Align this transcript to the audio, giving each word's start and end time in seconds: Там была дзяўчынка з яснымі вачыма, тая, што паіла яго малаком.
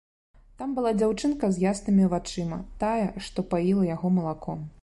Там 0.61 0.71
была 0.79 0.93
дзяўчынка 1.01 1.51
з 1.57 1.63
яснымі 1.65 2.09
вачыма, 2.15 2.61
тая, 2.85 3.07
што 3.27 3.49
паіла 3.53 3.83
яго 3.95 4.17
малаком. 4.21 4.71